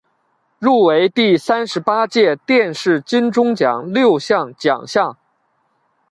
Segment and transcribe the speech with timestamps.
[0.57, 5.15] 入围第三十八届电视金钟奖六项奖项。